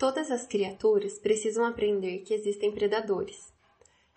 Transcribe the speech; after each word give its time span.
Todas 0.00 0.30
as 0.30 0.46
criaturas 0.46 1.18
precisam 1.18 1.62
aprender 1.62 2.20
que 2.20 2.32
existem 2.32 2.72
predadores. 2.72 3.52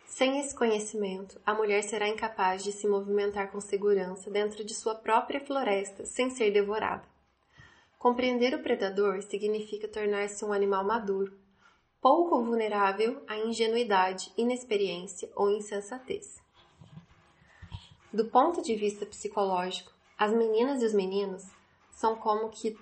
Sem 0.06 0.40
esse 0.40 0.56
conhecimento, 0.56 1.42
a 1.46 1.54
mulher 1.54 1.84
será 1.84 2.08
incapaz 2.08 2.64
de 2.64 2.72
se 2.72 2.88
movimentar 2.88 3.52
com 3.52 3.60
segurança 3.60 4.32
dentro 4.32 4.64
de 4.64 4.74
sua 4.74 4.96
própria 4.96 5.42
floresta 5.42 6.06
sem 6.06 6.30
ser 6.30 6.52
devorada. 6.52 7.04
Compreender 8.00 8.56
o 8.56 8.64
predador 8.64 9.22
significa 9.24 9.86
tornar-se 9.86 10.46
um 10.46 10.54
animal 10.54 10.86
maduro, 10.86 11.38
pouco 12.00 12.42
vulnerável 12.42 13.22
à 13.28 13.36
ingenuidade, 13.36 14.32
inexperiência 14.38 15.30
ou 15.36 15.50
insensatez. 15.50 16.42
Do 18.14 18.24
ponto 18.28 18.62
de 18.62 18.74
vista 18.74 19.06
psicológico, 19.06 19.92
as 20.18 20.32
meninas 20.32 20.82
e 20.82 20.86
os 20.86 20.94
meninos 20.94 21.44
são 21.92 22.16
como 22.16 22.48
que 22.52 22.74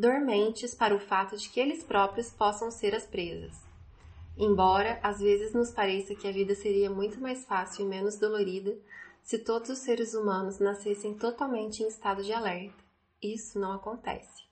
dormentes 0.00 0.74
para 0.74 0.94
o 0.94 0.98
fato 0.98 1.36
de 1.36 1.50
que 1.50 1.60
eles 1.60 1.84
próprios 1.84 2.30
possam 2.30 2.70
ser 2.70 2.94
as 2.94 3.04
presas. 3.04 3.54
Embora 4.36 4.98
às 5.02 5.20
vezes 5.20 5.52
nos 5.52 5.70
pareça 5.70 6.14
que 6.14 6.26
a 6.26 6.32
vida 6.32 6.54
seria 6.54 6.88
muito 6.88 7.20
mais 7.20 7.44
fácil 7.44 7.84
e 7.84 7.88
menos 7.88 8.16
dolorida 8.16 8.74
se 9.22 9.38
todos 9.38 9.68
os 9.68 9.78
seres 9.80 10.14
humanos 10.14 10.58
nascessem 10.58 11.12
totalmente 11.14 11.82
em 11.82 11.88
estado 11.88 12.22
de 12.22 12.32
alerta. 12.32 12.82
Isso 13.22 13.58
não 13.58 13.72
acontece. 13.72 14.44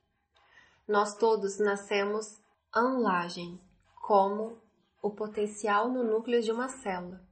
Nós 0.86 1.16
todos 1.16 1.58
nascemos 1.58 2.38
anlagem, 2.70 3.58
como 4.06 4.58
o 5.00 5.10
potencial 5.10 5.88
no 5.88 6.04
núcleo 6.04 6.42
de 6.42 6.52
uma 6.52 6.68
célula. 6.68 7.22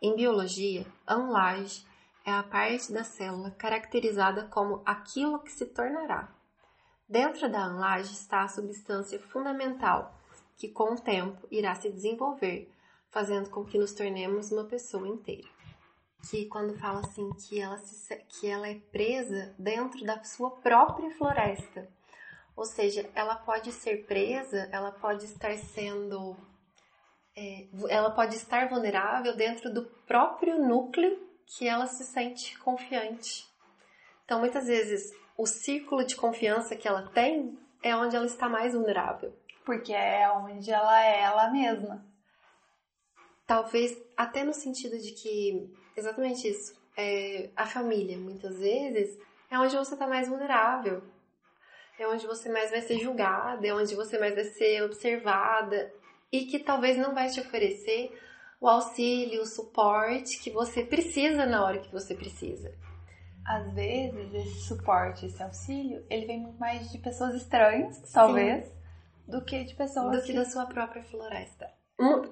Em 0.00 0.16
biologia, 0.16 0.86
anlage 1.06 1.86
é 2.24 2.32
a 2.32 2.42
parte 2.42 2.90
da 2.92 3.04
célula 3.04 3.50
caracterizada 3.50 4.44
como 4.44 4.80
aquilo 4.86 5.40
que 5.40 5.52
se 5.52 5.66
tornará. 5.66 6.37
Dentro 7.08 7.48
da 7.48 7.64
anlage 7.64 8.12
está 8.12 8.42
a 8.42 8.48
substância 8.48 9.18
fundamental, 9.18 10.14
que 10.58 10.68
com 10.68 10.92
o 10.92 11.00
tempo 11.00 11.48
irá 11.50 11.74
se 11.74 11.90
desenvolver, 11.90 12.70
fazendo 13.08 13.48
com 13.48 13.64
que 13.64 13.78
nos 13.78 13.94
tornemos 13.94 14.52
uma 14.52 14.64
pessoa 14.64 15.08
inteira. 15.08 15.48
Que 16.28 16.44
quando 16.44 16.76
fala 16.76 17.00
assim 17.00 17.30
que 17.32 17.58
ela, 17.58 17.78
se, 17.78 18.14
que 18.28 18.46
ela 18.46 18.68
é 18.68 18.74
presa 18.74 19.54
dentro 19.58 20.04
da 20.04 20.22
sua 20.22 20.50
própria 20.50 21.10
floresta. 21.12 21.88
Ou 22.54 22.66
seja, 22.66 23.08
ela 23.14 23.36
pode 23.36 23.72
ser 23.72 24.04
presa, 24.04 24.68
ela 24.70 24.92
pode 24.92 25.24
estar 25.24 25.56
sendo. 25.56 26.36
É, 27.34 27.68
ela 27.88 28.10
pode 28.10 28.36
estar 28.36 28.68
vulnerável 28.68 29.34
dentro 29.34 29.72
do 29.72 29.86
próprio 30.06 30.58
núcleo 30.58 31.26
que 31.46 31.66
ela 31.66 31.86
se 31.86 32.04
sente 32.04 32.58
confiante. 32.58 33.48
Então, 34.24 34.40
muitas 34.40 34.66
vezes, 34.66 35.10
o 35.38 35.46
círculo 35.46 36.04
de 36.04 36.16
confiança 36.16 36.74
que 36.74 36.88
ela 36.88 37.02
tem 37.14 37.56
é 37.80 37.94
onde 37.94 38.16
ela 38.16 38.26
está 38.26 38.48
mais 38.48 38.74
vulnerável. 38.74 39.32
Porque 39.64 39.92
é 39.92 40.28
onde 40.32 40.68
ela 40.68 41.00
é 41.00 41.20
ela 41.20 41.48
mesma. 41.50 42.04
Talvez 43.46 43.96
até 44.16 44.42
no 44.42 44.52
sentido 44.52 44.98
de 44.98 45.12
que, 45.12 45.72
exatamente 45.96 46.48
isso, 46.48 46.76
é, 46.96 47.50
a 47.54 47.64
família, 47.64 48.18
muitas 48.18 48.58
vezes, 48.58 49.16
é 49.48 49.56
onde 49.56 49.76
você 49.76 49.94
está 49.94 50.08
mais 50.08 50.28
vulnerável. 50.28 51.04
É 51.96 52.08
onde 52.08 52.26
você 52.26 52.48
mais 52.48 52.70
vai 52.70 52.80
ser 52.80 52.98
julgada, 52.98 53.64
é 53.64 53.72
onde 53.72 53.94
você 53.94 54.18
mais 54.18 54.34
vai 54.34 54.44
ser 54.44 54.82
observada 54.82 55.92
e 56.32 56.46
que 56.46 56.58
talvez 56.58 56.96
não 56.96 57.14
vai 57.14 57.28
te 57.28 57.40
oferecer 57.40 58.12
o 58.60 58.68
auxílio, 58.68 59.42
o 59.42 59.46
suporte 59.46 60.38
que 60.40 60.50
você 60.50 60.84
precisa 60.84 61.46
na 61.46 61.64
hora 61.64 61.78
que 61.78 61.92
você 61.92 62.14
precisa 62.14 62.72
às 63.48 63.72
vezes 63.72 64.34
esse 64.34 64.60
suporte, 64.68 65.24
esse 65.24 65.42
auxílio, 65.42 66.04
ele 66.10 66.26
vem 66.26 66.40
muito 66.42 66.60
mais 66.60 66.92
de 66.92 66.98
pessoas 66.98 67.34
estranhas, 67.34 67.98
talvez, 68.12 68.66
Sim. 68.66 68.74
do 69.26 69.42
que 69.42 69.64
de 69.64 69.74
pessoas 69.74 70.16
do 70.16 70.20
que, 70.20 70.32
que 70.32 70.38
da 70.38 70.44
sua 70.44 70.66
própria 70.66 71.02
floresta. 71.02 71.66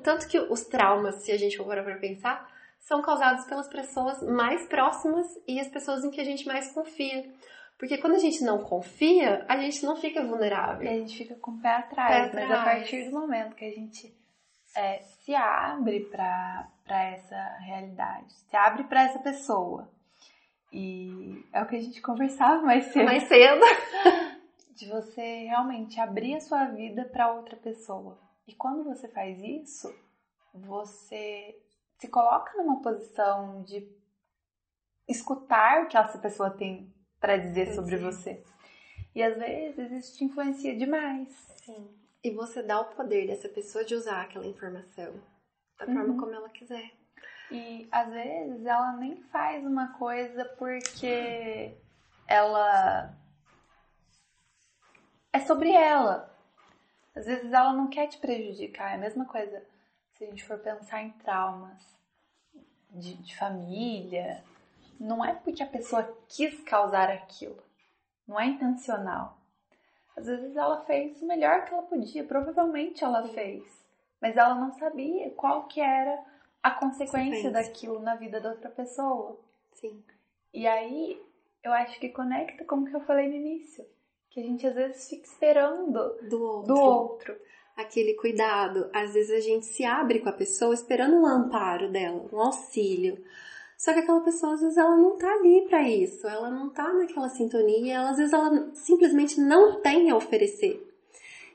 Tanto 0.02 0.28
que 0.28 0.38
os 0.38 0.64
traumas, 0.66 1.16
se 1.22 1.32
a 1.32 1.38
gente 1.38 1.56
for 1.56 1.66
para 1.66 1.96
pensar, 1.96 2.46
são 2.78 3.00
causados 3.00 3.46
pelas 3.46 3.66
pessoas 3.66 4.22
mais 4.22 4.68
próximas 4.68 5.26
e 5.48 5.58
as 5.58 5.68
pessoas 5.68 6.04
em 6.04 6.10
que 6.10 6.20
a 6.20 6.24
gente 6.24 6.46
mais 6.46 6.70
confia. 6.72 7.32
Porque 7.78 7.98
quando 7.98 8.14
a 8.14 8.18
gente 8.18 8.44
não 8.44 8.62
confia, 8.62 9.44
a 9.48 9.56
gente 9.56 9.84
não 9.84 9.96
fica 9.96 10.22
vulnerável. 10.22 10.84
E 10.84 10.88
a 10.88 10.98
gente 10.98 11.16
fica 11.16 11.34
com 11.36 11.52
o 11.52 11.60
pé 11.60 11.76
atrás. 11.76 12.30
Pé 12.30 12.34
mas 12.34 12.44
atrás. 12.44 12.60
a 12.60 12.64
partir 12.64 13.04
do 13.06 13.18
momento 13.18 13.56
que 13.56 13.64
a 13.64 13.72
gente 13.72 14.14
é, 14.76 14.98
se 14.98 15.34
abre 15.34 16.00
para 16.04 16.70
essa 16.88 17.56
realidade, 17.60 18.32
se 18.32 18.56
abre 18.56 18.84
para 18.84 19.02
essa 19.02 19.18
pessoa, 19.18 19.90
e 20.72 21.44
é 21.52 21.62
o 21.62 21.66
que 21.66 21.76
a 21.76 21.80
gente 21.80 22.00
conversava 22.02 22.62
mais 22.62 22.86
cedo. 22.86 23.04
Mais 23.04 23.22
cedo. 23.24 23.60
de 24.74 24.86
você 24.88 25.44
realmente 25.44 25.98
abrir 25.98 26.34
a 26.34 26.40
sua 26.40 26.66
vida 26.66 27.04
para 27.06 27.32
outra 27.32 27.56
pessoa. 27.56 28.18
E 28.46 28.54
quando 28.54 28.84
você 28.84 29.08
faz 29.08 29.38
isso, 29.40 29.92
você 30.52 31.58
se 31.98 32.08
coloca 32.08 32.56
numa 32.58 32.82
posição 32.82 33.62
de 33.62 33.88
escutar 35.08 35.82
o 35.82 35.88
que 35.88 35.96
essa 35.96 36.18
pessoa 36.18 36.50
tem 36.50 36.92
para 37.18 37.38
dizer 37.38 37.74
sobre 37.74 37.96
você. 37.96 38.44
E 39.14 39.22
às 39.22 39.36
vezes 39.38 39.90
isso 39.92 40.18
te 40.18 40.24
influencia 40.24 40.76
demais. 40.76 41.28
Sim. 41.64 41.88
E 42.22 42.30
você 42.30 42.62
dá 42.62 42.80
o 42.80 42.94
poder 42.94 43.26
dessa 43.26 43.48
pessoa 43.48 43.84
de 43.84 43.94
usar 43.94 44.22
aquela 44.22 44.46
informação 44.46 45.14
da 45.78 45.86
forma 45.86 46.04
uhum. 46.04 46.16
como 46.18 46.34
ela 46.34 46.50
quiser. 46.50 46.92
E 47.50 47.88
às 47.92 48.10
vezes 48.10 48.66
ela 48.66 48.92
nem 48.94 49.22
faz 49.24 49.64
uma 49.64 49.92
coisa 49.94 50.44
porque 50.58 51.76
ela 52.26 53.14
é 55.32 55.40
sobre 55.40 55.70
ela. 55.70 56.34
Às 57.14 57.26
vezes 57.26 57.52
ela 57.52 57.72
não 57.72 57.88
quer 57.88 58.08
te 58.08 58.18
prejudicar. 58.18 58.92
É 58.92 58.94
a 58.94 58.98
mesma 58.98 59.24
coisa 59.26 59.62
se 60.14 60.24
a 60.24 60.26
gente 60.26 60.44
for 60.44 60.58
pensar 60.58 61.02
em 61.02 61.10
traumas 61.10 61.96
de, 62.90 63.14
de 63.14 63.36
família. 63.36 64.42
Não 64.98 65.24
é 65.24 65.34
porque 65.34 65.62
a 65.62 65.66
pessoa 65.66 66.02
quis 66.28 66.60
causar 66.62 67.10
aquilo. 67.10 67.62
Não 68.26 68.40
é 68.40 68.46
intencional. 68.46 69.38
Às 70.16 70.26
vezes 70.26 70.56
ela 70.56 70.80
fez 70.84 71.20
o 71.20 71.26
melhor 71.26 71.64
que 71.64 71.74
ela 71.74 71.82
podia, 71.82 72.24
provavelmente 72.24 73.04
ela 73.04 73.28
fez, 73.28 73.62
mas 74.18 74.34
ela 74.34 74.54
não 74.54 74.72
sabia 74.72 75.30
qual 75.32 75.66
que 75.66 75.78
era 75.78 76.18
a 76.62 76.70
consequência 76.70 77.50
daquilo 77.50 78.00
na 78.00 78.16
vida 78.16 78.40
da 78.40 78.50
outra 78.50 78.70
pessoa. 78.70 79.38
Sim. 79.74 80.02
E 80.52 80.66
aí, 80.66 81.20
eu 81.62 81.72
acho 81.72 81.98
que 82.00 82.08
conecta 82.08 82.64
com 82.64 82.76
o 82.76 82.86
que 82.86 82.94
eu 82.94 83.00
falei 83.00 83.28
no 83.28 83.34
início. 83.34 83.84
Que 84.30 84.40
a 84.40 84.42
gente 84.42 84.66
às 84.66 84.74
vezes 84.74 85.08
fica 85.08 85.26
esperando 85.26 86.16
do 86.28 86.42
outro. 86.42 86.74
Do 86.74 86.80
outro. 86.80 87.36
Aquele 87.76 88.14
cuidado. 88.14 88.90
Às 88.92 89.14
vezes 89.14 89.30
a 89.30 89.40
gente 89.40 89.66
se 89.66 89.84
abre 89.84 90.20
com 90.20 90.28
a 90.28 90.32
pessoa 90.32 90.74
esperando 90.74 91.16
um 91.16 91.26
amparo 91.26 91.90
dela, 91.90 92.26
um 92.32 92.40
auxílio. 92.40 93.22
Só 93.76 93.92
que 93.92 94.00
aquela 94.00 94.20
pessoa, 94.22 94.54
às 94.54 94.60
vezes, 94.62 94.78
ela 94.78 94.96
não 94.96 95.18
tá 95.18 95.30
ali 95.30 95.66
para 95.68 95.86
isso, 95.86 96.26
ela 96.26 96.50
não 96.50 96.70
tá 96.70 96.90
naquela 96.94 97.28
sintonia, 97.28 97.96
ela, 97.96 98.10
às 98.10 98.16
vezes 98.16 98.32
ela 98.32 98.70
simplesmente 98.72 99.38
não 99.38 99.80
tem 99.82 100.10
a 100.10 100.16
oferecer. 100.16 100.82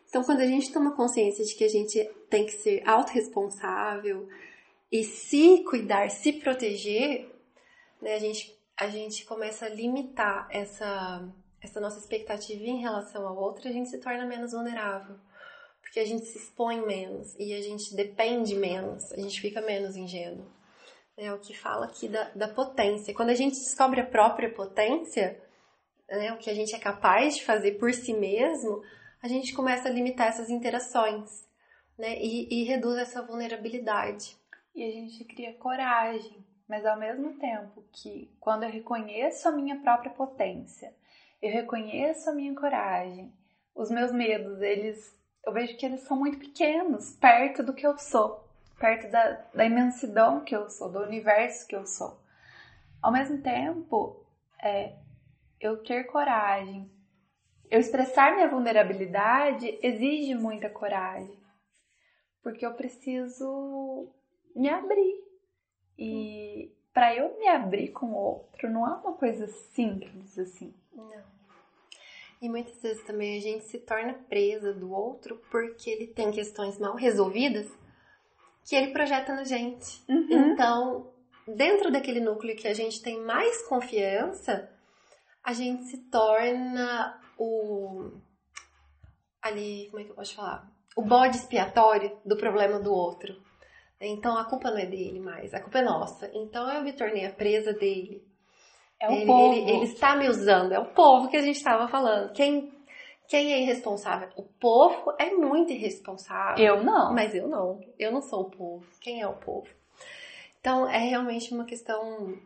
Então, 0.07 0.23
quando 0.23 0.41
a 0.41 0.45
gente 0.45 0.71
toma 0.71 0.95
consciência 0.95 1.43
de 1.43 1.55
que 1.55 1.63
a 1.63 1.69
gente 1.69 2.03
tem 2.29 2.45
que 2.45 2.51
ser 2.51 2.87
autorresponsável, 2.87 4.27
e 4.91 5.05
se 5.05 5.63
cuidar, 5.63 6.09
se 6.09 6.33
proteger, 6.33 7.33
né, 8.01 8.15
a, 8.15 8.19
gente, 8.19 8.59
a 8.75 8.87
gente 8.89 9.23
começa 9.23 9.65
a 9.65 9.69
limitar 9.69 10.47
essa, 10.51 11.25
essa 11.61 11.79
nossa 11.79 11.97
expectativa 11.97 12.61
em 12.63 12.81
relação 12.81 13.25
ao 13.25 13.37
outro, 13.37 13.69
a 13.69 13.71
gente 13.71 13.89
se 13.89 13.99
torna 13.99 14.25
menos 14.25 14.51
vulnerável. 14.51 15.15
Porque 15.81 15.99
a 15.99 16.05
gente 16.05 16.25
se 16.25 16.37
expõe 16.37 16.85
menos 16.85 17.35
e 17.39 17.53
a 17.53 17.61
gente 17.61 17.95
depende 17.95 18.53
menos, 18.55 19.11
a 19.13 19.17
gente 19.17 19.39
fica 19.39 19.61
menos 19.61 19.95
ingênuo. 19.95 20.45
É 21.17 21.31
o 21.33 21.39
que 21.39 21.57
fala 21.57 21.85
aqui 21.85 22.07
da, 22.07 22.29
da 22.35 22.47
potência. 22.47 23.13
Quando 23.13 23.29
a 23.29 23.35
gente 23.35 23.55
descobre 23.55 24.01
a 24.01 24.05
própria 24.05 24.49
potência, 24.49 25.41
né, 26.09 26.33
o 26.33 26.37
que 26.37 26.49
a 26.49 26.53
gente 26.53 26.75
é 26.75 26.79
capaz 26.79 27.35
de 27.37 27.45
fazer 27.45 27.73
por 27.73 27.93
si 27.93 28.13
mesmo, 28.13 28.83
a 29.21 29.27
gente 29.27 29.53
começa 29.53 29.87
a 29.87 29.91
limitar 29.91 30.27
essas 30.27 30.49
interações 30.49 31.47
né, 31.97 32.17
e, 32.19 32.47
e 32.49 32.63
reduz 32.63 32.97
essa 32.97 33.21
vulnerabilidade 33.21 34.40
e 34.73 34.83
a 34.83 34.91
gente 34.91 35.23
cria 35.25 35.53
coragem, 35.53 36.45
mas 36.67 36.85
ao 36.85 36.97
mesmo 36.97 37.37
tempo 37.37 37.83
que 37.91 38.33
quando 38.39 38.63
eu 38.63 38.69
reconheço 38.69 39.47
a 39.47 39.51
minha 39.51 39.79
própria 39.81 40.11
potência, 40.11 40.93
eu 41.41 41.51
reconheço 41.51 42.29
a 42.29 42.33
minha 42.33 42.55
coragem, 42.55 43.33
os 43.75 43.89
meus 43.89 44.11
medos, 44.11 44.61
eles 44.61 45.19
eu 45.43 45.51
vejo 45.53 45.75
que 45.75 45.85
eles 45.85 46.01
são 46.01 46.17
muito 46.17 46.37
pequenos 46.37 47.15
perto 47.15 47.63
do 47.63 47.73
que 47.73 47.85
eu 47.85 47.97
sou, 47.97 48.47
perto 48.79 49.09
da, 49.11 49.31
da 49.53 49.65
imensidão 49.65 50.43
que 50.43 50.55
eu 50.55 50.69
sou, 50.69 50.91
do 50.91 50.99
universo 50.99 51.67
que 51.67 51.75
eu 51.75 51.85
sou. 51.85 52.21
Ao 53.01 53.11
mesmo 53.11 53.41
tempo, 53.41 54.23
é, 54.61 54.95
eu 55.59 55.83
ter 55.83 56.03
coragem, 56.05 56.91
eu 57.69 57.79
expressar 57.79 58.35
minha 58.35 58.49
vulnerabilidade 58.49 59.79
exige 59.81 60.35
muita 60.35 60.69
coragem, 60.69 61.39
porque 62.43 62.65
eu 62.65 62.73
preciso 62.75 64.13
me 64.55 64.69
abrir. 64.69 65.23
E 65.97 66.71
para 66.93 67.15
eu 67.15 67.37
me 67.37 67.47
abrir 67.47 67.89
com 67.89 68.07
o 68.07 68.15
outro 68.15 68.69
não 68.69 68.87
é 68.87 68.93
uma 68.95 69.13
coisa 69.13 69.47
simples 69.47 70.37
assim. 70.37 70.73
Não. 70.93 71.23
E 72.41 72.49
muitas 72.49 72.81
vezes 72.81 73.03
também 73.03 73.37
a 73.37 73.41
gente 73.41 73.65
se 73.65 73.77
torna 73.79 74.13
presa 74.13 74.73
do 74.73 74.91
outro 74.91 75.39
porque 75.51 75.89
ele 75.89 76.07
tem 76.07 76.31
questões 76.31 76.79
mal 76.79 76.95
resolvidas 76.95 77.67
que 78.65 78.75
ele 78.75 78.91
projeta 78.91 79.33
na 79.35 79.43
gente. 79.43 80.03
Uhum. 80.09 80.51
Então, 80.51 81.13
dentro 81.47 81.91
daquele 81.91 82.19
núcleo 82.19 82.55
que 82.55 82.67
a 82.67 82.73
gente 82.73 83.01
tem 83.01 83.21
mais 83.21 83.61
confiança, 83.67 84.69
a 85.43 85.53
gente 85.53 85.85
se 85.85 85.97
torna 86.09 87.19
o. 87.37 88.11
Ali, 89.41 89.87
como 89.89 90.01
é 90.01 90.05
que 90.05 90.11
eu 90.11 90.15
posso 90.15 90.35
falar? 90.35 90.71
O 90.95 91.01
bode 91.01 91.37
expiatório 91.37 92.17
do 92.25 92.37
problema 92.37 92.79
do 92.79 92.93
outro. 92.93 93.41
Então 94.01 94.37
a 94.37 94.45
culpa 94.45 94.71
não 94.71 94.79
é 94.79 94.85
dele 94.85 95.19
mais, 95.19 95.53
a 95.53 95.59
culpa 95.59 95.79
é 95.79 95.83
nossa. 95.83 96.29
Então 96.33 96.69
eu 96.71 96.81
me 96.81 96.93
tornei 96.93 97.25
a 97.25 97.31
presa 97.31 97.73
dele. 97.73 98.25
É 98.99 99.09
o 99.09 99.13
ele, 99.13 99.25
povo. 99.25 99.53
Ele, 99.53 99.71
ele 99.71 99.85
está 99.85 100.15
me 100.15 100.27
usando, 100.27 100.73
é 100.73 100.79
o 100.79 100.93
povo 100.93 101.29
que 101.29 101.37
a 101.37 101.41
gente 101.41 101.57
estava 101.57 101.87
falando. 101.87 102.33
Quem, 102.33 102.73
quem 103.27 103.53
é 103.53 103.61
irresponsável? 103.61 104.29
O 104.35 104.43
povo 104.43 105.15
é 105.19 105.31
muito 105.31 105.71
irresponsável. 105.71 106.63
Eu 106.63 106.83
não. 106.83 107.13
Mas 107.13 107.33
eu 107.33 107.47
não. 107.47 107.79
Eu 107.97 108.11
não 108.11 108.21
sou 108.21 108.41
o 108.41 108.51
povo. 108.51 108.85
Quem 108.99 109.21
é 109.21 109.27
o 109.27 109.37
povo? 109.37 109.67
Então 110.59 110.87
é 110.87 110.99
realmente 110.99 111.53
uma 111.53 111.65
questão 111.65 112.37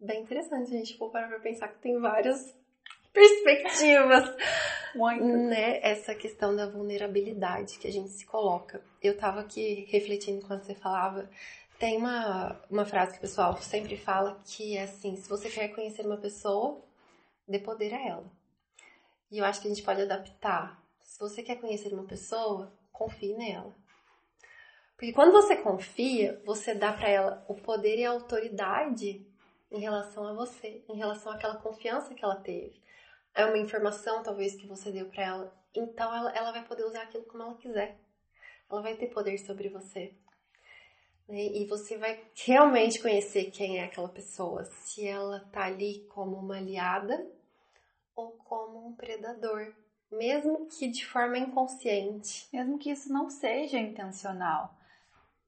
bem 0.00 0.22
interessante 0.22 0.74
a 0.74 0.78
gente 0.78 0.98
for 0.98 1.10
parar 1.10 1.28
pra 1.28 1.40
pensar 1.40 1.68
que 1.68 1.80
tem 1.80 1.98
várias 2.00 2.56
perspectivas, 3.14 4.34
Muito. 4.94 5.24
né? 5.24 5.80
Essa 5.82 6.14
questão 6.14 6.54
da 6.56 6.66
vulnerabilidade 6.66 7.78
que 7.78 7.86
a 7.86 7.92
gente 7.92 8.10
se 8.10 8.24
coloca. 8.26 8.82
Eu 9.02 9.16
tava 9.16 9.40
aqui 9.40 9.86
refletindo 9.90 10.46
quando 10.46 10.62
você 10.62 10.74
falava. 10.74 11.28
Tem 11.78 11.96
uma, 11.96 12.60
uma 12.70 12.84
frase 12.84 13.12
que 13.12 13.18
o 13.18 13.22
pessoal 13.22 13.56
sempre 13.58 13.96
fala 13.96 14.40
que 14.44 14.76
é 14.76 14.84
assim: 14.84 15.16
se 15.16 15.28
você 15.28 15.50
quer 15.50 15.68
conhecer 15.68 16.06
uma 16.06 16.16
pessoa, 16.16 16.82
dê 17.46 17.58
poder 17.58 17.94
a 17.94 18.08
ela. 18.08 18.24
E 19.30 19.38
eu 19.38 19.44
acho 19.44 19.60
que 19.60 19.66
a 19.66 19.70
gente 19.70 19.82
pode 19.82 20.02
adaptar. 20.02 20.82
Se 21.00 21.18
você 21.18 21.42
quer 21.42 21.56
conhecer 21.56 21.92
uma 21.92 22.04
pessoa, 22.04 22.72
confie 22.92 23.34
nela. 23.34 23.74
Porque 24.96 25.12
quando 25.12 25.32
você 25.32 25.56
confia, 25.56 26.40
você 26.44 26.74
dá 26.74 26.92
para 26.92 27.08
ela 27.08 27.44
o 27.48 27.54
poder 27.54 27.98
e 27.98 28.04
a 28.04 28.10
autoridade 28.10 29.26
em 29.70 29.80
relação 29.80 30.26
a 30.26 30.32
você, 30.32 30.84
em 30.88 30.96
relação 30.96 31.32
àquela 31.32 31.56
confiança 31.56 32.14
que 32.14 32.24
ela 32.24 32.36
teve. 32.36 32.81
É 33.34 33.44
uma 33.46 33.58
informação, 33.58 34.22
talvez, 34.22 34.54
que 34.54 34.66
você 34.66 34.90
deu 34.90 35.08
para 35.08 35.22
ela. 35.24 35.62
Então, 35.74 36.14
ela, 36.14 36.30
ela 36.32 36.52
vai 36.52 36.64
poder 36.64 36.84
usar 36.84 37.02
aquilo 37.02 37.24
como 37.24 37.42
ela 37.42 37.54
quiser. 37.56 37.98
Ela 38.70 38.82
vai 38.82 38.94
ter 38.96 39.08
poder 39.08 39.38
sobre 39.38 39.68
você. 39.68 40.14
Né? 41.28 41.40
E 41.46 41.66
você 41.66 41.96
vai 41.96 42.22
realmente 42.44 43.00
conhecer 43.00 43.50
quem 43.50 43.78
é 43.78 43.84
aquela 43.84 44.08
pessoa. 44.08 44.64
Se 44.64 45.06
ela 45.06 45.40
tá 45.52 45.64
ali 45.64 46.06
como 46.10 46.36
uma 46.36 46.56
aliada 46.56 47.26
ou 48.14 48.32
como 48.32 48.86
um 48.88 48.94
predador. 48.94 49.74
Mesmo 50.10 50.66
que 50.66 50.88
de 50.88 51.06
forma 51.06 51.38
inconsciente. 51.38 52.48
Mesmo 52.52 52.78
que 52.78 52.90
isso 52.90 53.10
não 53.10 53.30
seja 53.30 53.78
intencional. 53.78 54.76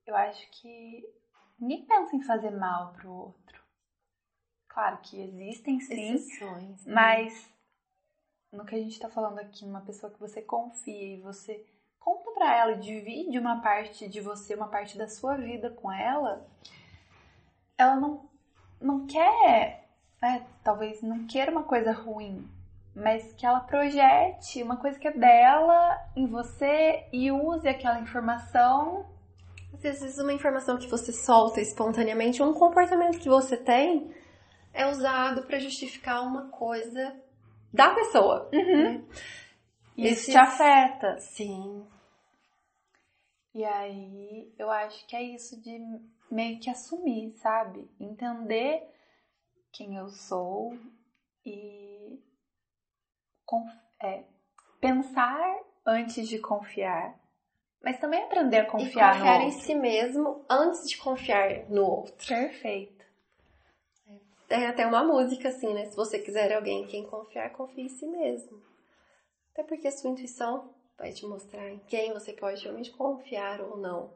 Eu 0.06 0.16
acho 0.16 0.50
que 0.50 1.04
ninguém 1.58 1.84
pensa 1.84 2.16
em 2.16 2.22
fazer 2.22 2.50
mal 2.50 2.94
pro 2.94 3.12
outro. 3.12 3.62
Claro 4.68 4.98
que 5.02 5.20
existem 5.20 5.80
sim, 5.80 6.14
Exceções. 6.14 6.84
né? 6.84 6.94
mas 6.94 7.53
no 8.54 8.64
que 8.64 8.74
a 8.74 8.78
gente 8.78 8.98
tá 8.98 9.08
falando 9.08 9.38
aqui, 9.38 9.64
uma 9.64 9.80
pessoa 9.80 10.12
que 10.12 10.20
você 10.20 10.40
confia 10.40 11.16
e 11.16 11.20
você 11.20 11.64
conta 11.98 12.30
pra 12.32 12.56
ela 12.56 12.72
e 12.72 12.80
divide 12.80 13.38
uma 13.38 13.60
parte 13.60 14.08
de 14.08 14.20
você, 14.20 14.54
uma 14.54 14.68
parte 14.68 14.96
da 14.96 15.08
sua 15.08 15.36
vida 15.36 15.70
com 15.70 15.90
ela, 15.90 16.46
ela 17.76 17.96
não, 17.96 18.28
não 18.80 19.06
quer, 19.06 19.88
né, 20.20 20.46
talvez 20.62 21.02
não 21.02 21.26
queira 21.26 21.50
uma 21.50 21.64
coisa 21.64 21.92
ruim, 21.92 22.48
mas 22.94 23.32
que 23.32 23.44
ela 23.44 23.60
projete 23.60 24.62
uma 24.62 24.76
coisa 24.76 24.98
que 24.98 25.08
é 25.08 25.12
dela 25.12 25.98
em 26.14 26.26
você 26.26 27.06
e 27.12 27.32
use 27.32 27.66
aquela 27.66 27.98
informação. 27.98 29.06
Às 29.72 29.82
vezes, 29.82 30.18
uma 30.18 30.32
informação 30.32 30.78
que 30.78 30.86
você 30.86 31.12
solta 31.12 31.60
espontaneamente, 31.60 32.42
um 32.42 32.54
comportamento 32.54 33.18
que 33.18 33.28
você 33.28 33.56
tem, 33.56 34.14
é 34.72 34.86
usado 34.86 35.42
para 35.42 35.58
justificar 35.58 36.22
uma 36.22 36.48
coisa 36.48 37.12
da 37.74 37.94
pessoa. 37.94 38.48
né? 38.52 39.04
E 39.96 40.08
isso 40.08 40.30
te 40.30 40.36
afeta. 40.38 41.18
Sim. 41.18 41.86
E 43.54 43.64
aí 43.64 44.52
eu 44.58 44.70
acho 44.70 45.06
que 45.06 45.14
é 45.14 45.22
isso 45.22 45.60
de 45.60 45.78
meio 46.30 46.58
que 46.58 46.70
assumir, 46.70 47.32
sabe? 47.36 47.88
Entender 48.00 48.82
quem 49.72 49.96
eu 49.96 50.08
sou 50.08 50.76
e 51.46 52.18
é, 54.02 54.24
pensar 54.80 55.56
antes 55.86 56.28
de 56.28 56.38
confiar. 56.38 57.14
Mas 57.82 57.98
também 58.00 58.22
aprender 58.24 58.60
a 58.60 58.62
E 58.64 58.66
confiar, 58.66 59.12
confiar 59.14 59.38
no 59.38 59.42
em 59.44 59.46
outro. 59.46 59.60
si 59.60 59.74
mesmo 59.74 60.44
antes 60.50 60.88
de 60.88 60.96
confiar 60.96 61.68
no 61.68 61.84
outro. 61.84 62.26
Perfeito. 62.26 62.93
Tem 64.48 64.66
até 64.66 64.86
uma 64.86 65.02
música 65.02 65.48
assim, 65.48 65.72
né? 65.72 65.86
Se 65.86 65.96
você 65.96 66.18
quiser 66.18 66.52
alguém 66.52 66.82
em 66.82 66.86
quem 66.86 67.06
confiar, 67.06 67.52
confie 67.52 67.82
em 67.82 67.88
si 67.88 68.06
mesmo. 68.06 68.62
Até 69.52 69.62
porque 69.62 69.88
a 69.88 69.92
sua 69.92 70.10
intuição 70.10 70.74
vai 70.98 71.12
te 71.12 71.26
mostrar 71.26 71.68
em 71.70 71.78
quem 71.86 72.12
você 72.12 72.32
pode 72.32 72.62
realmente 72.62 72.90
confiar 72.90 73.60
ou 73.60 73.76
não. 73.76 74.12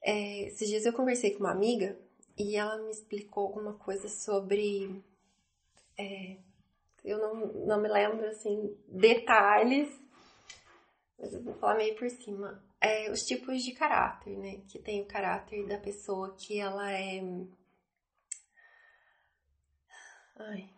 É, 0.00 0.46
esses 0.46 0.68
dias 0.68 0.86
eu 0.86 0.92
conversei 0.92 1.32
com 1.32 1.40
uma 1.40 1.50
amiga 1.50 1.98
e 2.36 2.56
ela 2.56 2.78
me 2.78 2.90
explicou 2.90 3.46
alguma 3.46 3.74
coisa 3.74 4.08
sobre. 4.08 5.02
é, 5.98 6.36
eu 7.04 7.18
não, 7.18 7.34
não 7.66 7.80
me 7.80 7.88
lembro 7.88 8.26
assim, 8.26 8.76
detalhes, 8.86 9.88
mas 11.18 11.32
eu 11.32 11.42
vou 11.42 11.54
falar 11.54 11.76
meio 11.76 11.96
por 11.96 12.08
cima. 12.10 12.62
É, 12.80 13.10
os 13.10 13.26
tipos 13.26 13.62
de 13.62 13.72
caráter, 13.72 14.36
né? 14.38 14.60
Que 14.68 14.78
tem 14.78 15.02
o 15.02 15.06
caráter 15.06 15.66
da 15.66 15.78
pessoa 15.78 16.34
que 16.36 16.60
ela 16.60 16.92
é. 16.92 17.20
Ai. 20.38 20.70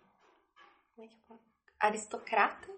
Como 0.95 1.07
é 1.07 1.09
que 1.09 1.15
eu 1.17 1.21
falo? 1.29 1.41
Aristocrata. 1.79 2.69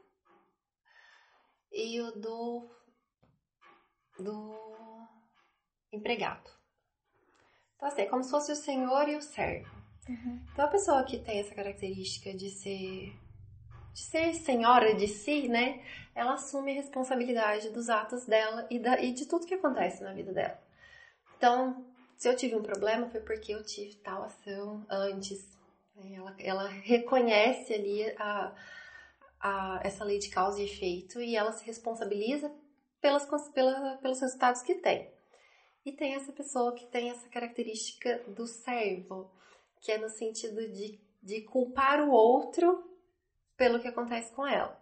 E 1.73 2.01
o 2.01 2.13
do. 2.13 2.71
Do. 4.19 5.09
Empregado. 5.93 6.51
Então, 7.77 7.89
assim, 7.89 8.03
é 8.03 8.07
como 8.07 8.23
se 8.23 8.31
fosse 8.31 8.53
o 8.53 8.57
senhor 8.57 9.09
e 9.09 9.17
o 9.17 9.23
servo. 9.23 9.71
Então, 10.53 10.65
a 10.65 10.69
pessoa 10.69 11.05
que 11.05 11.19
tem 11.19 11.41
essa 11.41 11.55
característica 11.55 12.35
de 12.35 12.51
ser. 12.51 13.13
de 13.93 14.01
ser 14.01 14.35
senhora 14.35 14.95
de 14.95 15.07
si, 15.07 15.49
né? 15.49 15.85
Ela 16.15 16.35
assume 16.35 16.73
a 16.73 16.75
responsabilidade 16.75 17.71
dos 17.71 17.89
atos 17.89 18.27
dela 18.27 18.67
e, 18.71 18.79
da, 18.79 19.01
e 19.01 19.13
de 19.13 19.27
tudo 19.27 19.47
que 19.47 19.55
acontece 19.55 20.03
na 20.03 20.13
vida 20.13 20.33
dela. 20.33 20.61
Então, 21.37 21.85
se 22.17 22.29
eu 22.29 22.37
tive 22.37 22.55
um 22.55 22.63
problema, 22.63 23.09
foi 23.09 23.21
porque 23.21 23.53
eu 23.53 23.65
tive 23.65 23.97
tal 23.97 24.23
ação 24.23 24.87
antes. 24.89 25.59
Né? 25.95 26.15
Ela, 26.15 26.37
ela 26.39 26.69
reconhece 26.69 27.73
ali 27.73 28.05
a, 28.19 28.55
a, 29.41 29.81
essa 29.83 30.05
lei 30.05 30.19
de 30.19 30.29
causa 30.29 30.61
e 30.61 30.65
efeito 30.65 31.21
e 31.21 31.37
ela 31.37 31.53
se 31.53 31.65
responsabiliza 31.65 32.53
pelas, 33.01 33.27
pela, 33.51 33.97
pelos 33.99 34.21
resultados 34.21 34.63
que 34.63 34.77
tem. 34.77 35.11
E 35.85 35.93
tem 35.93 36.15
essa 36.15 36.33
pessoa 36.33 36.75
que 36.75 36.87
tem 36.87 37.11
essa 37.11 37.29
característica 37.29 38.23
do 38.29 38.47
servo, 38.47 39.31
que 39.81 39.91
é 39.91 39.99
no 39.99 40.09
sentido 40.09 40.69
de, 40.69 41.01
de 41.21 41.41
culpar 41.43 42.01
o 42.01 42.13
outro 42.13 42.89
pelo 43.57 43.81
que 43.81 43.89
acontece 43.89 44.33
com 44.33 44.47
ela. 44.47 44.81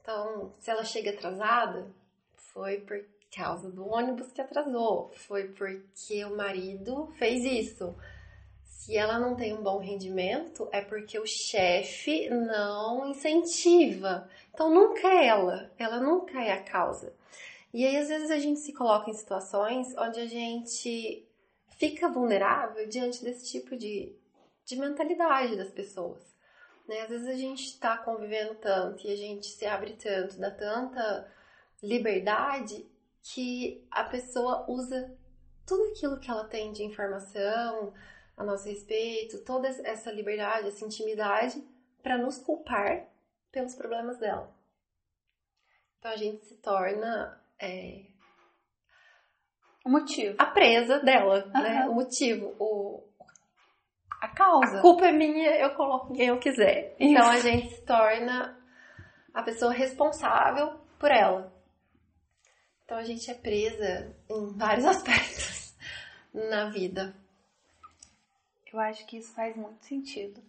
Então, 0.00 0.52
se 0.58 0.68
ela 0.68 0.84
chega 0.84 1.10
atrasada, 1.10 1.88
foi 2.34 2.80
por 2.80 3.04
causa 3.34 3.70
do 3.70 3.86
ônibus 3.86 4.32
que 4.32 4.40
atrasou, 4.40 5.10
foi 5.14 5.48
porque 5.48 6.24
o 6.24 6.36
marido 6.36 7.06
fez 7.18 7.44
isso. 7.44 7.96
Se 8.84 8.96
ela 8.96 9.16
não 9.16 9.36
tem 9.36 9.56
um 9.56 9.62
bom 9.62 9.78
rendimento, 9.78 10.68
é 10.72 10.80
porque 10.80 11.16
o 11.16 11.24
chefe 11.24 12.28
não 12.28 13.06
incentiva. 13.06 14.28
Então, 14.52 14.74
nunca 14.74 15.06
é 15.06 15.28
ela, 15.28 15.70
ela 15.78 16.00
nunca 16.00 16.42
é 16.42 16.50
a 16.50 16.64
causa. 16.64 17.14
E 17.72 17.86
aí, 17.86 17.96
às 17.96 18.08
vezes, 18.08 18.28
a 18.28 18.40
gente 18.40 18.58
se 18.58 18.72
coloca 18.72 19.08
em 19.08 19.14
situações 19.14 19.96
onde 19.96 20.18
a 20.18 20.26
gente 20.26 21.24
fica 21.78 22.08
vulnerável 22.08 22.88
diante 22.88 23.22
desse 23.22 23.52
tipo 23.52 23.76
de, 23.76 24.18
de 24.66 24.74
mentalidade 24.74 25.54
das 25.54 25.70
pessoas. 25.70 26.34
Né? 26.88 27.02
Às 27.02 27.10
vezes 27.10 27.28
a 27.28 27.34
gente 27.34 27.62
está 27.62 27.96
convivendo 27.98 28.56
tanto 28.56 29.06
e 29.06 29.12
a 29.12 29.16
gente 29.16 29.46
se 29.46 29.64
abre 29.64 29.92
tanto, 29.92 30.40
dá 30.40 30.50
tanta 30.50 31.32
liberdade 31.80 32.84
que 33.22 33.86
a 33.92 34.02
pessoa 34.02 34.64
usa 34.68 35.16
tudo 35.64 35.84
aquilo 35.92 36.18
que 36.18 36.28
ela 36.28 36.48
tem 36.48 36.72
de 36.72 36.82
informação 36.82 37.94
a 38.36 38.44
nosso 38.44 38.68
respeito, 38.68 39.44
toda 39.44 39.68
essa 39.68 40.10
liberdade, 40.10 40.68
essa 40.68 40.84
intimidade, 40.84 41.62
para 42.02 42.18
nos 42.18 42.38
culpar 42.38 43.06
pelos 43.50 43.74
problemas 43.74 44.18
dela. 44.18 44.52
Então 45.98 46.10
a 46.10 46.16
gente 46.16 46.44
se 46.46 46.56
torna 46.56 47.40
é, 47.60 48.06
O 49.84 49.90
motivo. 49.90 50.34
a 50.38 50.46
presa 50.46 50.98
dela, 51.00 51.44
né? 51.46 51.80
Aham. 51.82 51.90
O 51.90 51.94
motivo, 51.94 52.56
o, 52.58 53.08
A 54.20 54.28
causa. 54.28 54.78
A 54.78 54.82
culpa 54.82 55.06
é 55.06 55.12
minha, 55.12 55.50
eu 55.60 55.74
coloco 55.74 56.12
quem 56.12 56.28
eu 56.28 56.38
quiser. 56.40 56.96
Então 56.98 57.28
a 57.28 57.38
gente 57.38 57.74
se 57.74 57.82
torna 57.84 58.58
a 59.32 59.42
pessoa 59.42 59.72
responsável 59.72 60.80
por 60.98 61.10
ela. 61.10 61.52
Então 62.84 62.98
a 62.98 63.04
gente 63.04 63.30
é 63.30 63.34
presa 63.34 64.16
em 64.28 64.56
vários 64.56 64.84
aspectos 64.86 65.76
na 66.34 66.68
vida. 66.70 67.14
Eu 68.72 68.80
acho 68.80 69.06
que 69.06 69.18
isso 69.18 69.34
faz 69.34 69.54
muito 69.56 69.84
sentido. 69.84 70.42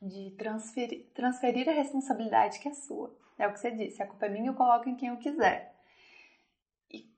De 0.00 0.30
transferir, 0.32 1.06
transferir 1.14 1.68
a 1.68 1.72
responsabilidade 1.72 2.58
que 2.58 2.68
é 2.68 2.74
sua. 2.74 3.14
É 3.38 3.46
o 3.46 3.52
que 3.52 3.60
você 3.60 3.70
disse, 3.70 4.02
a 4.02 4.06
culpa 4.06 4.26
é 4.26 4.28
minha, 4.28 4.50
eu 4.50 4.54
coloco 4.54 4.88
em 4.88 4.96
quem 4.96 5.08
eu 5.08 5.16
quiser. 5.16 5.74
E 6.90 7.08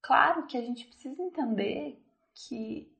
claro 0.00 0.46
que 0.46 0.56
a 0.56 0.60
gente 0.60 0.86
precisa 0.86 1.22
entender 1.22 2.02
que. 2.34 2.90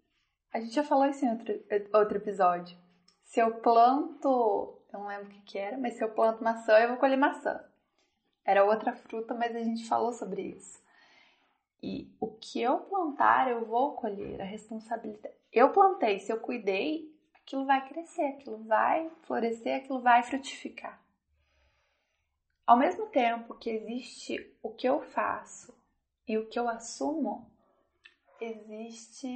A 0.52 0.60
gente 0.60 0.74
já 0.74 0.84
falou 0.84 1.06
isso 1.06 1.24
em 1.24 1.30
outro, 1.30 1.64
outro 1.94 2.18
episódio. 2.18 2.76
Se 3.24 3.40
eu 3.40 3.60
planto. 3.60 4.78
Eu 4.92 4.98
não 5.00 5.06
lembro 5.06 5.26
o 5.26 5.30
que, 5.30 5.40
que 5.42 5.58
era, 5.58 5.78
mas 5.78 5.94
se 5.94 6.04
eu 6.04 6.10
planto 6.10 6.44
maçã, 6.44 6.78
eu 6.78 6.88
vou 6.88 6.98
colher 6.98 7.16
maçã. 7.16 7.64
Era 8.44 8.64
outra 8.64 8.92
fruta, 8.92 9.32
mas 9.32 9.56
a 9.56 9.62
gente 9.62 9.88
falou 9.88 10.12
sobre 10.12 10.42
isso. 10.42 10.82
E 11.82 12.14
o 12.20 12.28
que 12.28 12.60
eu 12.60 12.78
plantar, 12.80 13.50
eu 13.50 13.64
vou 13.64 13.94
colher. 13.94 14.40
A 14.40 14.44
responsabilidade. 14.44 15.41
Eu 15.52 15.70
plantei, 15.70 16.18
se 16.18 16.32
eu 16.32 16.40
cuidei, 16.40 17.14
aquilo 17.34 17.66
vai 17.66 17.86
crescer, 17.86 18.22
aquilo 18.22 18.64
vai 18.64 19.10
florescer, 19.22 19.76
aquilo 19.76 20.00
vai 20.00 20.22
frutificar. 20.22 20.98
Ao 22.66 22.76
mesmo 22.76 23.06
tempo 23.06 23.54
que 23.54 23.68
existe 23.68 24.56
o 24.62 24.70
que 24.70 24.88
eu 24.88 25.02
faço 25.02 25.74
e 26.26 26.38
o 26.38 26.48
que 26.48 26.58
eu 26.58 26.68
assumo, 26.68 27.50
existe 28.40 29.26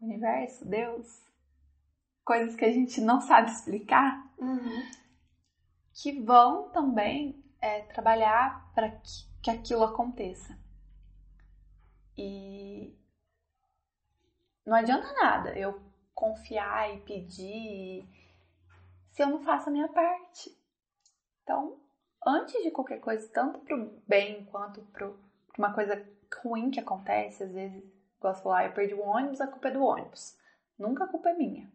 o 0.00 0.04
universo, 0.04 0.66
Deus, 0.66 1.26
coisas 2.24 2.54
que 2.54 2.64
a 2.64 2.72
gente 2.72 3.00
não 3.00 3.20
sabe 3.20 3.50
explicar, 3.50 4.30
uhum. 4.38 4.82
que 5.94 6.20
vão 6.20 6.68
também 6.70 7.42
é, 7.60 7.80
trabalhar 7.82 8.70
para 8.74 8.90
que, 8.90 9.24
que 9.42 9.50
aquilo 9.50 9.84
aconteça. 9.84 10.58
E 12.16 12.94
não 14.68 14.76
adianta 14.76 15.10
nada 15.14 15.58
eu 15.58 15.80
confiar 16.14 16.94
e 16.94 17.00
pedir 17.00 18.06
se 19.10 19.22
eu 19.22 19.28
não 19.28 19.42
faço 19.42 19.68
a 19.68 19.72
minha 19.72 19.88
parte. 19.88 20.54
Então, 21.42 21.80
antes 22.24 22.62
de 22.62 22.70
qualquer 22.70 23.00
coisa, 23.00 23.26
tanto 23.32 23.60
pro 23.60 23.98
bem 24.06 24.44
quanto 24.44 24.82
pro 24.92 25.18
uma 25.56 25.72
coisa 25.72 26.06
ruim 26.44 26.70
que 26.70 26.78
acontece, 26.78 27.44
às 27.44 27.52
vezes, 27.52 27.82
gosto 28.20 28.36
de 28.36 28.42
falar, 28.42 28.66
eu 28.66 28.74
perdi 28.74 28.92
o 28.92 29.00
ônibus, 29.00 29.40
a 29.40 29.46
culpa 29.46 29.68
é 29.68 29.70
do 29.70 29.82
ônibus. 29.82 30.38
Nunca 30.78 31.04
a 31.04 31.08
culpa 31.08 31.30
é 31.30 31.34
minha. 31.34 31.72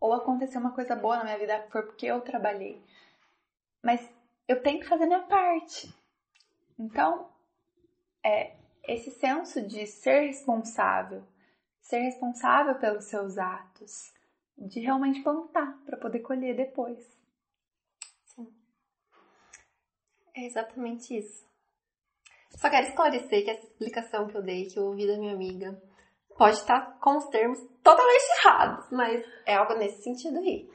Ou 0.00 0.14
aconteceu 0.14 0.60
uma 0.60 0.72
coisa 0.72 0.96
boa 0.96 1.18
na 1.18 1.24
minha 1.24 1.38
vida, 1.38 1.66
foi 1.70 1.82
porque 1.82 2.06
eu 2.06 2.22
trabalhei. 2.22 2.82
Mas 3.82 4.10
eu 4.48 4.62
tenho 4.62 4.80
que 4.80 4.88
fazer 4.88 5.04
minha 5.04 5.22
parte. 5.22 5.94
Então, 6.78 7.28
é 8.24 8.56
esse 8.82 9.10
senso 9.10 9.60
de 9.60 9.86
ser 9.86 10.20
responsável, 10.20 11.22
ser 11.88 12.00
responsável 12.00 12.74
pelos 12.76 13.04
seus 13.04 13.38
atos, 13.38 14.12
de 14.58 14.80
realmente 14.80 15.22
plantar 15.22 15.78
para 15.84 15.96
poder 15.96 16.20
colher 16.20 16.56
depois. 16.56 16.98
Sim. 18.24 18.52
É 20.34 20.46
exatamente 20.46 21.16
isso. 21.16 21.46
Só 22.56 22.70
quero 22.70 22.88
esclarecer 22.88 23.44
que 23.44 23.50
essa 23.50 23.66
explicação 23.66 24.26
que 24.26 24.36
eu 24.36 24.42
dei, 24.42 24.66
que 24.66 24.78
eu 24.78 24.84
ouvi 24.84 25.06
da 25.06 25.16
minha 25.16 25.34
amiga, 25.34 25.80
pode 26.36 26.56
estar 26.56 26.98
com 26.98 27.18
os 27.18 27.26
termos 27.26 27.58
totalmente 27.82 28.24
errados, 28.38 28.86
mas 28.90 29.24
é 29.44 29.54
algo 29.54 29.74
nesse 29.74 30.02
sentido 30.02 30.38
aí. 30.38 30.68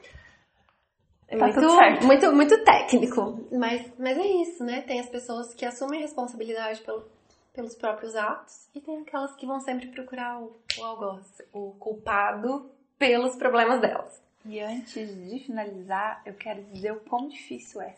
É 1.28 1.36
tá 1.36 1.46
muito, 1.46 2.06
muito, 2.06 2.32
muito 2.32 2.64
técnico, 2.64 3.48
mas, 3.52 3.92
mas 3.98 4.18
é 4.18 4.26
isso, 4.26 4.64
né? 4.64 4.82
Tem 4.82 5.00
as 5.00 5.08
pessoas 5.08 5.54
que 5.54 5.64
assumem 5.64 6.00
responsabilidade 6.00 6.82
pelo, 6.82 7.10
pelos 7.52 7.74
próprios 7.74 8.16
atos 8.16 8.68
e 8.74 8.80
tem 8.80 9.02
aquelas 9.02 9.34
que 9.36 9.46
vão 9.46 9.60
sempre 9.60 9.88
procurar 9.88 10.40
o, 10.40 10.60
o 10.78 10.84
algoz, 10.84 11.42
o 11.52 11.72
culpado 11.72 12.70
pelos 12.98 13.36
problemas 13.36 13.80
delas. 13.80 14.22
E 14.44 14.60
antes 14.60 15.08
de 15.30 15.38
finalizar, 15.38 16.22
eu 16.26 16.34
quero 16.34 16.64
dizer 16.64 16.92
o 16.92 17.00
quão 17.00 17.28
difícil 17.28 17.80
é 17.80 17.96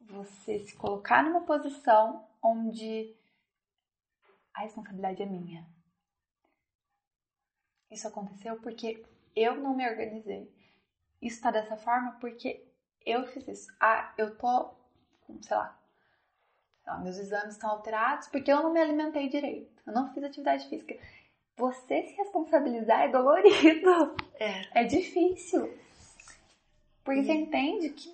você 0.00 0.58
se 0.60 0.74
colocar 0.76 1.22
numa 1.22 1.42
posição 1.42 2.26
onde 2.42 3.14
a 4.52 4.62
responsabilidade 4.62 5.22
é 5.22 5.26
minha. 5.26 5.66
Isso 7.90 8.06
aconteceu 8.08 8.58
porque 8.60 9.04
eu 9.34 9.56
não 9.56 9.74
me 9.74 9.88
organizei. 9.88 10.52
Isso 11.20 11.40
tá 11.40 11.50
dessa 11.50 11.76
forma 11.76 12.12
porque 12.20 12.64
eu 13.04 13.26
fiz 13.26 13.46
isso. 13.48 13.72
Ah, 13.80 14.12
eu 14.18 14.36
tô, 14.36 14.74
sei 15.40 15.56
lá, 15.56 15.78
lá, 16.88 16.98
meus 16.98 17.18
exames 17.18 17.54
estão 17.54 17.70
alterados 17.70 18.28
porque 18.28 18.50
eu 18.50 18.62
não 18.62 18.72
me 18.72 18.80
alimentei 18.80 19.28
direito. 19.28 19.82
Eu 19.86 19.92
não 19.92 20.12
fiz 20.12 20.22
atividade 20.22 20.68
física. 20.68 20.96
Você 21.56 22.02
se 22.02 22.14
responsabilizar 22.16 23.02
é 23.02 23.08
dolorido. 23.08 24.16
É. 24.40 24.82
É 24.82 24.84
difícil. 24.84 25.72
Porque 27.04 27.22
você 27.24 27.32
entende 27.32 27.90
que 27.90 28.08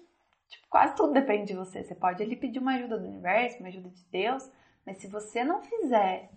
tipo, 0.48 0.66
quase 0.68 0.94
tudo 0.96 1.12
depende 1.12 1.48
de 1.48 1.54
você. 1.54 1.82
Você 1.82 1.94
pode 1.94 2.22
ali 2.22 2.36
pedir 2.36 2.58
uma 2.58 2.74
ajuda 2.74 2.98
do 2.98 3.06
universo, 3.06 3.58
uma 3.58 3.68
ajuda 3.68 3.88
de 3.88 4.04
Deus, 4.04 4.48
mas 4.86 4.98
se 4.98 5.06
você 5.06 5.44
não 5.44 5.60
fizer 5.62 6.30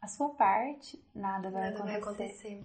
a 0.00 0.08
sua 0.08 0.30
parte, 0.30 1.02
nada 1.14 1.50
vai, 1.50 1.70
nada 1.70 1.78
acontecer. 1.78 1.92
vai 1.92 2.00
acontecer. 2.00 2.64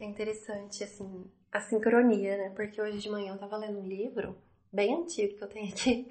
É 0.00 0.04
interessante, 0.04 0.84
assim, 0.84 1.28
a 1.50 1.60
sincronia, 1.60 2.36
né? 2.36 2.50
Porque 2.54 2.80
hoje 2.80 2.98
de 2.98 3.10
manhã 3.10 3.32
eu 3.32 3.38
tava 3.38 3.56
lendo 3.56 3.80
um 3.80 3.86
livro 3.86 4.36
bem 4.72 4.94
antigo 4.94 5.36
que 5.36 5.42
eu 5.42 5.48
tenho 5.48 5.68
aqui, 5.72 6.08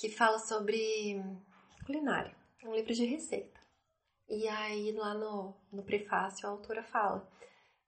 que 0.00 0.08
fala 0.08 0.38
sobre 0.38 1.22
culinária. 1.84 2.34
Um 2.64 2.74
livro 2.74 2.94
de 2.94 3.04
receita. 3.04 3.60
E 4.28 4.48
aí, 4.48 4.92
lá 4.92 5.12
no, 5.12 5.54
no 5.70 5.82
prefácio, 5.82 6.48
a 6.48 6.50
autora 6.50 6.82
fala 6.82 7.28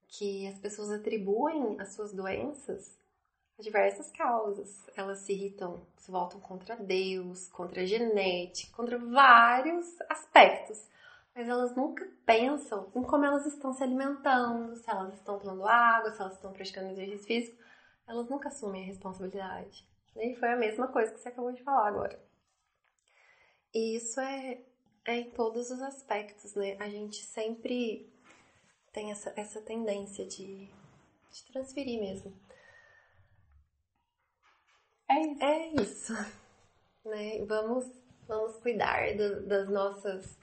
que 0.09 0.47
as 0.47 0.59
pessoas 0.59 0.91
atribuem 0.91 1.81
as 1.81 1.95
suas 1.95 2.13
doenças 2.13 2.99
a 3.59 3.63
diversas 3.63 4.11
causas. 4.11 4.87
Elas 4.95 5.21
se 5.21 5.33
irritam, 5.33 5.87
se 5.97 6.11
voltam 6.11 6.39
contra 6.41 6.77
Deus, 6.77 7.49
contra 7.49 7.83
a 7.83 7.87
genética, 7.87 8.77
contra 8.77 8.99
vários 8.99 9.87
aspectos 10.11 10.93
mas 11.35 11.49
elas 11.49 11.75
nunca 11.75 12.07
pensam 12.27 12.91
em 12.95 13.03
como 13.03 13.25
elas 13.25 13.47
estão 13.47 13.73
se 13.73 13.83
alimentando, 13.83 14.77
se 14.77 14.91
elas 14.91 15.15
estão 15.15 15.39
tomando 15.39 15.67
água, 15.67 16.13
se 16.13 16.21
elas 16.21 16.35
estão 16.35 16.53
praticando 16.53 16.91
exercício 16.91 17.27
físico. 17.27 17.63
Elas 18.07 18.29
nunca 18.29 18.49
assumem 18.49 18.83
a 18.83 18.87
responsabilidade. 18.87 19.89
E 20.17 20.35
foi 20.37 20.49
a 20.51 20.57
mesma 20.57 20.89
coisa 20.89 21.13
que 21.13 21.21
você 21.21 21.29
acabou 21.29 21.53
de 21.53 21.63
falar 21.63 21.89
agora. 21.89 22.23
E 23.75 23.97
isso 23.97 24.21
é, 24.21 24.61
é 25.05 25.17
em 25.17 25.31
todos 25.31 25.71
os 25.71 25.81
aspectos, 25.81 26.55
né? 26.55 26.77
A 26.79 26.89
gente 26.89 27.17
sempre 27.25 28.13
tem 28.93 29.11
essa, 29.11 29.33
essa 29.37 29.61
tendência 29.63 30.27
de, 30.27 30.67
de 30.67 31.45
transferir 31.53 32.01
mesmo. 32.01 32.33
É 35.09 35.21
isso. 35.21 35.43
É 35.43 35.69
isso. 35.83 36.13
Né? 37.05 37.45
Vamos, 37.47 37.85
vamos 38.29 38.55
cuidar 38.59 39.17
do, 39.17 39.45
das 39.45 39.69
nossas 39.69 40.39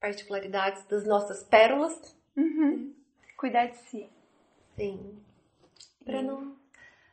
particularidades 0.00 0.84
das 0.84 1.04
nossas 1.04 1.42
pérolas. 1.42 2.16
Uhum. 2.36 2.94
Cuidar 3.36 3.66
de 3.66 3.76
si. 3.78 4.08
Sim. 4.76 5.22
Para 6.04 6.22
não. 6.22 6.56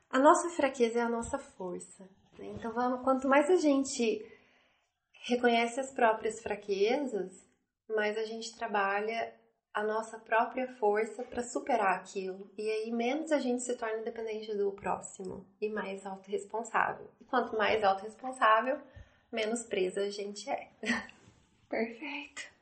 A 0.09 0.19
nossa 0.19 0.49
fraqueza 0.49 0.99
é 0.99 1.01
a 1.01 1.09
nossa 1.09 1.37
força. 1.37 2.03
Né? 2.37 2.47
Então, 2.55 2.71
vamos, 2.71 3.03
quanto 3.03 3.27
mais 3.27 3.49
a 3.49 3.55
gente 3.55 4.25
reconhece 5.27 5.79
as 5.79 5.91
próprias 5.91 6.41
fraquezas, 6.41 7.45
mais 7.89 8.17
a 8.17 8.23
gente 8.23 8.55
trabalha 8.55 9.33
a 9.73 9.83
nossa 9.83 10.17
própria 10.17 10.67
força 10.77 11.23
para 11.23 11.43
superar 11.43 11.97
aquilo. 11.97 12.49
E 12.57 12.69
aí, 12.69 12.91
menos 12.91 13.31
a 13.31 13.39
gente 13.39 13.61
se 13.61 13.75
torna 13.75 14.01
dependente 14.01 14.55
do 14.55 14.71
próximo 14.71 15.45
e 15.61 15.69
mais 15.69 16.05
autorresponsável. 16.05 17.11
E 17.21 17.25
quanto 17.25 17.55
mais 17.57 17.83
autorresponsável, 17.83 18.79
menos 19.31 19.63
presa 19.63 20.01
a 20.01 20.09
gente 20.09 20.49
é. 20.49 20.71
Perfeito. 21.69 22.56